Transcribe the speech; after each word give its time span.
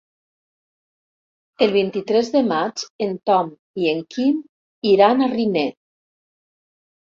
El 1.65 1.73
vint-i-tres 1.75 2.31
de 2.35 2.41
maig 2.47 2.85
en 3.07 3.13
Tom 3.31 3.51
i 3.83 3.87
en 3.93 4.01
Quim 4.17 4.41
iran 4.95 5.21
a 5.21 5.31
Riner. 5.35 5.69